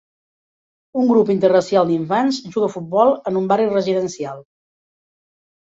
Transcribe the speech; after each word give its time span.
Un 1.01 1.09
grup 1.11 1.27
interracial 1.33 1.91
d'infants 1.91 2.39
juga 2.55 2.71
a 2.71 2.75
futbol 2.79 3.13
en 3.33 3.39
un 3.43 3.51
barri 3.53 3.71
residencial. 3.77 4.43